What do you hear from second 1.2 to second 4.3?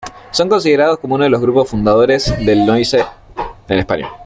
de los grupos fundadores del noise en España.